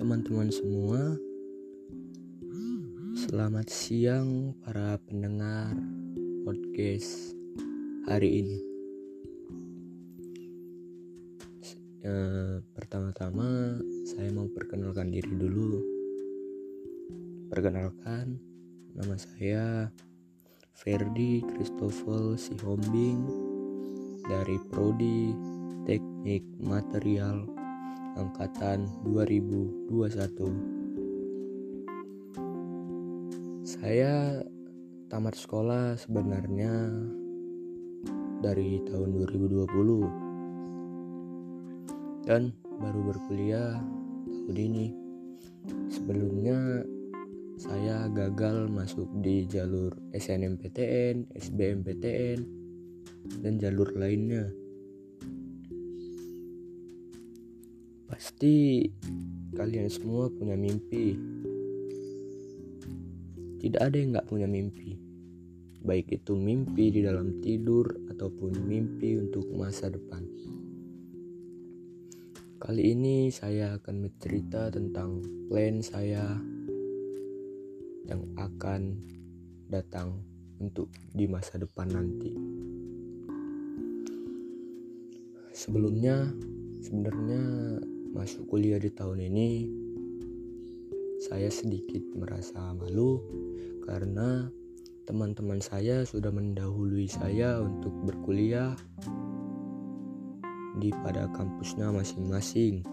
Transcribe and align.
teman-teman 0.00 0.48
semua. 0.48 1.20
Selamat 3.28 3.68
siang 3.68 4.56
para 4.64 4.96
pendengar 5.04 5.76
podcast 6.48 7.36
hari 8.08 8.40
ini. 8.40 8.58
Eh, 12.08 12.56
pertama-tama 12.72 13.76
saya 14.08 14.32
mau 14.32 14.48
perkenalkan 14.48 15.12
diri 15.12 15.28
dulu. 15.28 15.76
Perkenalkan, 17.52 18.40
nama 18.96 19.16
saya 19.20 19.92
Ferdi 20.72 21.44
Christopher 21.44 22.40
Sihombing 22.40 23.28
dari 24.24 24.56
Prodi 24.72 25.36
Teknik 25.84 26.48
Material 26.64 27.55
angkatan 28.16 28.88
2021. 29.04 29.92
Saya 33.62 34.42
tamat 35.12 35.36
sekolah 35.36 36.00
sebenarnya 36.00 36.88
dari 38.40 38.80
tahun 38.88 39.20
2020 39.28 42.26
dan 42.26 42.50
baru 42.80 43.00
berkuliah 43.12 43.76
tahun 44.26 44.56
ini. 44.56 44.96
Sebelumnya 45.92 46.82
saya 47.56 48.04
gagal 48.12 48.68
masuk 48.68 49.08
di 49.24 49.48
jalur 49.48 49.96
SNMPTN, 50.12 51.32
SBMPTN, 51.32 52.38
dan 53.40 53.56
jalur 53.56 53.96
lainnya. 53.96 54.44
Pasti 58.16 58.80
kalian 59.52 59.92
semua 59.92 60.32
punya 60.32 60.56
mimpi. 60.56 61.20
Tidak 63.60 63.76
ada 63.76 63.92
yang 63.92 64.16
nggak 64.16 64.24
punya 64.24 64.48
mimpi. 64.48 64.96
Baik 65.84 66.24
itu 66.24 66.32
mimpi 66.32 66.96
di 66.96 67.04
dalam 67.04 67.44
tidur 67.44 67.84
ataupun 68.08 68.56
mimpi 68.64 69.20
untuk 69.20 69.44
masa 69.52 69.92
depan. 69.92 70.24
Kali 72.56 72.96
ini 72.96 73.28
saya 73.28 73.76
akan 73.76 74.08
bercerita 74.08 74.72
tentang 74.72 75.20
plan 75.52 75.84
saya 75.84 76.40
yang 78.08 78.24
akan 78.40 78.96
datang 79.68 80.24
untuk 80.56 80.88
di 81.12 81.28
masa 81.28 81.60
depan 81.60 81.92
nanti. 81.92 82.32
Sebelumnya, 85.52 86.32
sebenarnya 86.80 87.44
masuk 88.16 88.48
kuliah 88.48 88.80
di 88.80 88.88
tahun 88.88 89.28
ini 89.28 89.68
saya 91.20 91.52
sedikit 91.52 92.00
merasa 92.16 92.72
malu 92.72 93.20
karena 93.84 94.48
teman-teman 95.04 95.60
saya 95.60 96.00
sudah 96.08 96.32
mendahului 96.32 97.04
saya 97.12 97.60
untuk 97.60 97.92
berkuliah 98.08 98.72
di 100.80 100.88
pada 101.04 101.28
kampusnya 101.36 101.92
masing-masing. 101.92 102.84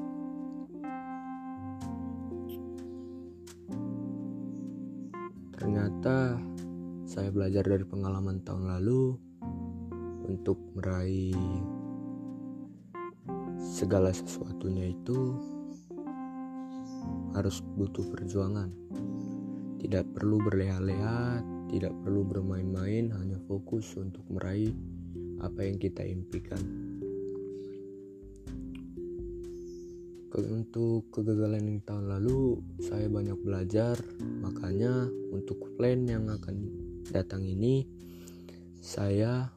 Ternyata 5.55 6.35
saya 7.07 7.31
belajar 7.31 7.63
dari 7.63 7.87
pengalaman 7.87 8.43
tahun 8.43 8.75
lalu 8.75 9.15
untuk 10.27 10.59
meraih 10.75 11.35
segala 13.73 14.13
sesuatunya 14.13 14.93
itu 14.93 15.33
harus 17.33 17.57
butuh 17.73 18.05
perjuangan. 18.13 18.69
Tidak 19.81 20.13
perlu 20.13 20.37
berleha-leha, 20.45 21.41
tidak 21.73 21.89
perlu 22.05 22.21
bermain-main, 22.21 23.09
hanya 23.09 23.41
fokus 23.49 23.97
untuk 23.97 24.21
meraih 24.29 24.69
apa 25.41 25.65
yang 25.65 25.81
kita 25.81 26.05
impikan. 26.05 26.61
Untuk 30.33 31.09
kegagalan 31.09 31.65
yang 31.65 31.81
tahun 31.85 32.13
lalu, 32.13 32.61
saya 32.77 33.09
banyak 33.09 33.37
belajar, 33.41 33.97
makanya 34.41 35.09
untuk 35.33 35.57
plan 35.77 36.05
yang 36.05 36.29
akan 36.29 36.69
datang 37.09 37.45
ini, 37.45 37.85
saya 38.81 39.49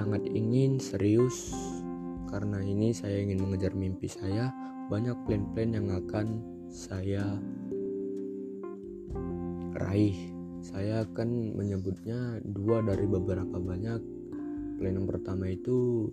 sangat 0.00 0.24
ingin 0.32 0.80
serius. 0.80 1.52
Karena 2.32 2.64
ini 2.64 2.96
saya 2.96 3.20
ingin 3.20 3.44
mengejar 3.44 3.76
mimpi 3.76 4.08
saya 4.08 4.48
banyak 4.88 5.12
plan-plan 5.28 5.76
yang 5.76 5.92
akan 5.92 6.40
saya 6.72 7.36
raih. 9.76 10.16
Saya 10.64 11.04
akan 11.04 11.52
menyebutnya 11.52 12.40
dua 12.48 12.80
dari 12.80 13.04
beberapa 13.04 13.60
banyak. 13.60 14.00
Plan 14.80 14.96
yang 14.96 15.04
pertama 15.04 15.52
itu 15.52 16.08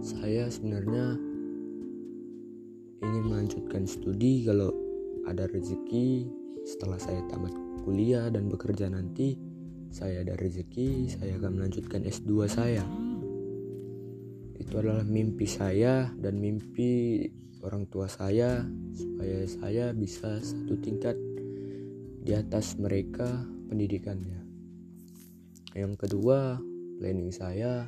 saya 0.00 0.48
sebenarnya 0.48 1.20
ingin 3.04 3.24
melanjutkan 3.28 3.84
studi 3.84 4.48
kalau 4.48 4.72
ada 5.28 5.44
rezeki. 5.52 6.24
Setelah 6.64 6.96
saya 6.96 7.20
tamat 7.28 7.52
kuliah 7.84 8.30
dan 8.32 8.48
bekerja 8.48 8.86
nanti 8.86 9.51
saya 9.92 10.24
ada 10.24 10.32
rezeki, 10.40 11.12
saya 11.12 11.36
akan 11.36 11.60
melanjutkan 11.60 12.00
S2 12.08 12.48
saya. 12.48 12.80
Itu 14.56 14.80
adalah 14.80 15.04
mimpi 15.04 15.44
saya 15.44 16.08
dan 16.16 16.40
mimpi 16.40 17.28
orang 17.60 17.84
tua 17.92 18.08
saya 18.08 18.64
supaya 18.96 19.44
saya 19.44 19.84
bisa 19.92 20.40
satu 20.40 20.80
tingkat 20.80 21.14
di 22.24 22.32
atas 22.32 22.80
mereka 22.80 23.44
pendidikannya. 23.68 24.40
Yang 25.76 26.08
kedua, 26.08 26.56
planning 26.96 27.28
saya 27.28 27.84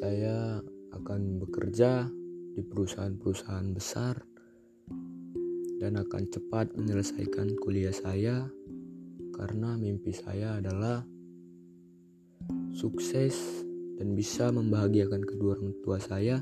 saya 0.00 0.64
akan 0.96 1.38
bekerja 1.44 2.08
di 2.56 2.62
perusahaan-perusahaan 2.64 3.68
besar 3.76 4.24
dan 5.82 6.00
akan 6.00 6.22
cepat 6.32 6.72
menyelesaikan 6.78 7.58
kuliah 7.60 7.92
saya 7.92 8.48
karena 9.34 9.74
mimpi 9.74 10.14
saya 10.14 10.62
adalah 10.62 11.02
sukses 12.74 13.34
dan 13.98 14.14
bisa 14.14 14.50
membahagiakan 14.54 15.22
kedua 15.26 15.58
orang 15.58 15.74
tua 15.82 15.98
saya. 15.98 16.38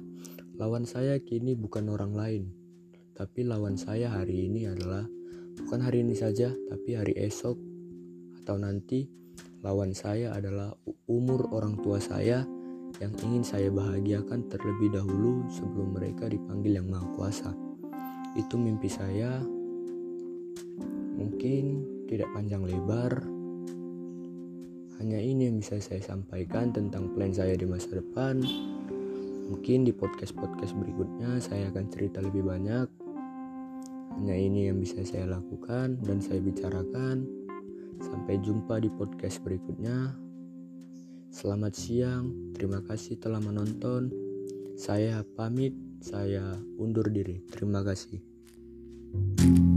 Lawan 0.60 0.84
saya 0.84 1.16
kini 1.18 1.56
bukan 1.56 1.88
orang 1.88 2.12
lain, 2.12 2.44
tapi 3.16 3.42
lawan 3.42 3.80
saya 3.80 4.12
hari 4.12 4.46
ini 4.46 4.68
adalah 4.68 5.08
bukan 5.56 5.80
hari 5.80 6.04
ini 6.04 6.12
saja, 6.12 6.52
tapi 6.68 6.92
hari 6.94 7.16
esok 7.16 7.56
atau 8.44 8.56
nanti 8.60 9.08
lawan 9.64 9.96
saya 9.96 10.36
adalah 10.36 10.76
umur 11.08 11.48
orang 11.56 11.80
tua 11.80 11.98
saya 11.98 12.44
yang 13.00 13.14
ingin 13.24 13.42
saya 13.42 13.72
bahagiakan 13.72 14.50
terlebih 14.52 14.92
dahulu 14.92 15.48
sebelum 15.48 15.96
mereka 15.96 16.28
dipanggil 16.28 16.78
yang 16.82 16.86
Maha 16.92 17.08
Kuasa. 17.16 17.50
Itu 18.36 18.60
mimpi 18.60 18.92
saya. 18.92 19.40
Mungkin 21.16 21.64
tidak 22.12 22.28
panjang 22.36 22.60
lebar. 22.68 23.24
Hanya 25.00 25.16
ini 25.16 25.48
yang 25.48 25.56
bisa 25.64 25.80
saya 25.80 26.04
sampaikan 26.04 26.68
tentang 26.68 27.08
plan 27.16 27.32
saya 27.32 27.56
di 27.56 27.64
masa 27.64 28.04
depan. 28.04 28.44
Mungkin 29.48 29.88
di 29.88 29.96
podcast-podcast 29.96 30.76
berikutnya 30.76 31.40
saya 31.40 31.72
akan 31.72 31.88
cerita 31.88 32.20
lebih 32.20 32.44
banyak. 32.44 32.84
Hanya 34.12 34.36
ini 34.36 34.68
yang 34.68 34.76
bisa 34.76 35.00
saya 35.08 35.24
lakukan 35.40 35.96
dan 36.04 36.20
saya 36.20 36.44
bicarakan. 36.44 37.24
Sampai 38.04 38.36
jumpa 38.44 38.84
di 38.84 38.92
podcast 38.92 39.40
berikutnya. 39.40 40.12
Selamat 41.32 41.72
siang, 41.72 42.52
terima 42.52 42.84
kasih 42.84 43.16
telah 43.16 43.40
menonton. 43.40 44.12
Saya 44.76 45.24
pamit, 45.32 45.72
saya 46.04 46.60
undur 46.76 47.08
diri. 47.08 47.40
Terima 47.48 47.80
kasih. 47.80 48.20
thank 49.12 49.60
you 49.60 49.71